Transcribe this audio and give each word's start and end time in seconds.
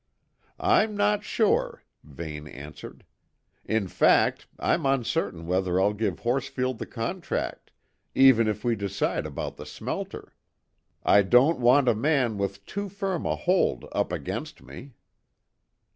"I'm 0.59 0.97
not 0.97 1.23
sure," 1.23 1.83
Vane 2.03 2.47
answered. 2.47 3.05
"In 3.63 3.87
fact, 3.87 4.47
I'm 4.57 4.83
uncertain 4.83 5.45
whether 5.45 5.79
I'll 5.79 5.93
give 5.93 6.21
Horsfield 6.21 6.79
the 6.79 6.87
contract, 6.87 7.69
even 8.15 8.47
if 8.47 8.63
we 8.63 8.75
decide 8.75 9.27
about 9.27 9.57
the 9.57 9.65
smelter. 9.67 10.33
I 11.03 11.21
don't 11.21 11.59
want 11.59 11.87
a 11.87 11.93
man 11.93 12.39
with 12.39 12.65
too 12.65 12.89
firm 12.89 13.27
a 13.27 13.35
hold 13.35 13.85
up 13.91 14.11
against 14.11 14.63
me." 14.63 14.93